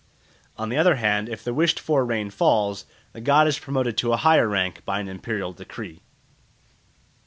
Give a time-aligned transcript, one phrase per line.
[0.57, 4.13] On the other hand, if the wished for rain falls, the god is promoted to
[4.13, 6.01] a higher rank by an imperial decree.